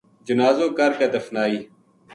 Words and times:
جنازو 0.27 0.65
کرکے 0.77 1.07
دفنائی 1.15 1.59